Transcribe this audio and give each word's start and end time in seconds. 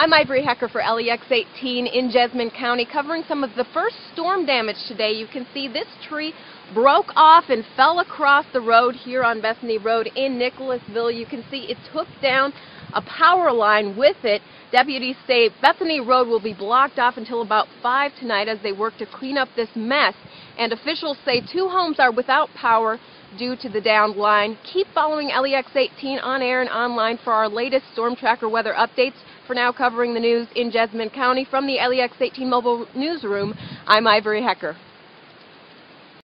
I'm 0.00 0.12
Ivory 0.12 0.44
Hecker 0.44 0.68
for 0.68 0.80
LEX 0.80 1.24
18 1.28 1.88
in 1.88 2.12
Jessamine 2.12 2.52
County, 2.52 2.86
covering 2.86 3.24
some 3.26 3.42
of 3.42 3.50
the 3.56 3.66
first 3.74 3.96
storm 4.12 4.46
damage 4.46 4.76
today. 4.86 5.10
You 5.10 5.26
can 5.26 5.44
see 5.52 5.66
this 5.66 5.88
tree 6.08 6.32
broke 6.72 7.08
off 7.16 7.46
and 7.48 7.64
fell 7.74 7.98
across 7.98 8.44
the 8.52 8.60
road 8.60 8.94
here 8.94 9.24
on 9.24 9.40
Bethany 9.40 9.76
Road 9.76 10.08
in 10.14 10.38
Nicholasville. 10.38 11.10
You 11.10 11.26
can 11.26 11.44
see 11.50 11.66
it 11.68 11.78
took 11.92 12.06
down 12.22 12.52
a 12.94 13.02
power 13.02 13.50
line 13.50 13.96
with 13.96 14.18
it. 14.22 14.40
Deputies 14.70 15.16
say 15.26 15.50
Bethany 15.60 15.98
Road 15.98 16.28
will 16.28 16.40
be 16.40 16.54
blocked 16.54 17.00
off 17.00 17.16
until 17.16 17.42
about 17.42 17.66
5 17.82 18.12
tonight 18.20 18.46
as 18.46 18.60
they 18.62 18.70
work 18.70 18.96
to 18.98 19.06
clean 19.06 19.36
up 19.36 19.48
this 19.56 19.70
mess. 19.74 20.14
And 20.56 20.72
officials 20.72 21.18
say 21.24 21.40
two 21.40 21.66
homes 21.68 21.98
are 21.98 22.12
without 22.12 22.50
power 22.50 23.00
due 23.36 23.56
to 23.56 23.68
the 23.68 23.80
downed 23.80 24.16
line. 24.16 24.56
Keep 24.72 24.86
following 24.94 25.28
LEX 25.28 25.70
18 25.74 26.18
on 26.20 26.42
air 26.42 26.60
and 26.60 26.70
online 26.70 27.18
for 27.22 27.32
our 27.32 27.48
latest 27.48 27.84
storm 27.92 28.16
tracker 28.16 28.48
weather 28.48 28.74
updates. 28.74 29.16
For 29.46 29.54
now, 29.54 29.72
covering 29.72 30.14
the 30.14 30.20
news 30.20 30.46
in 30.54 30.70
Jessamine 30.70 31.10
County 31.10 31.44
from 31.44 31.66
the 31.66 31.76
LEX 31.76 32.14
18 32.20 32.48
mobile 32.48 32.86
newsroom, 32.94 33.54
I'm 33.86 34.06
Ivory 34.06 34.42
Hecker. 34.42 34.76